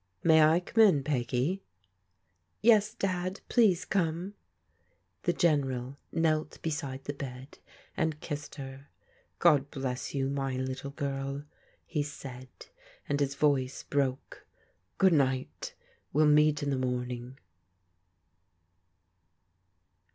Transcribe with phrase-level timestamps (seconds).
[0.23, 1.61] "May I come in, Peggy?""
[2.63, 4.33] Yes, Dad; please come.'*
[5.25, 7.59] The General knelt beside the bed
[7.95, 8.87] and kissed her."
[9.37, 11.43] God bless you, my little girl,"
[11.85, 12.49] he said,
[13.07, 14.47] and his voice broke."
[14.97, 15.75] Good night,
[16.13, 17.37] we'll meet in the morning.